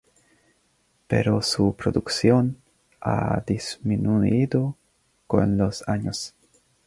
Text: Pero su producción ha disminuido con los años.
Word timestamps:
Pero 1.07 1.43
su 1.43 1.75
producción 1.75 2.57
ha 3.01 3.43
disminuido 3.45 4.75
con 5.27 5.59
los 5.59 5.87
años. 5.87 6.33